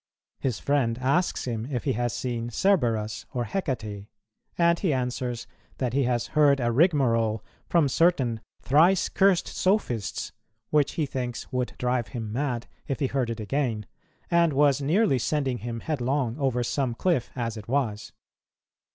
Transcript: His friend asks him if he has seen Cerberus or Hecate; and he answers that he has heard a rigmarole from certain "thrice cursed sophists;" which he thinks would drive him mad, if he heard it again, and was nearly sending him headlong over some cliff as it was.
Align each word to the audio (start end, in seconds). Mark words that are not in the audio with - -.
His 0.39 0.57
friend 0.57 0.97
asks 0.97 1.45
him 1.45 1.67
if 1.69 1.83
he 1.83 1.93
has 1.93 2.11
seen 2.11 2.49
Cerberus 2.49 3.27
or 3.35 3.43
Hecate; 3.43 4.07
and 4.57 4.79
he 4.79 4.93
answers 4.93 5.45
that 5.77 5.93
he 5.93 6.05
has 6.05 6.29
heard 6.33 6.59
a 6.59 6.71
rigmarole 6.71 7.43
from 7.67 7.87
certain 7.87 8.41
"thrice 8.63 9.09
cursed 9.09 9.47
sophists;" 9.47 10.31
which 10.71 10.93
he 10.93 11.05
thinks 11.05 11.51
would 11.53 11.73
drive 11.77 12.07
him 12.07 12.33
mad, 12.33 12.65
if 12.87 12.99
he 12.99 13.05
heard 13.05 13.29
it 13.29 13.39
again, 13.39 13.85
and 14.31 14.53
was 14.53 14.81
nearly 14.81 15.19
sending 15.19 15.59
him 15.59 15.81
headlong 15.81 16.35
over 16.39 16.63
some 16.63 16.95
cliff 16.95 17.29
as 17.35 17.55
it 17.55 17.67
was. 17.67 18.11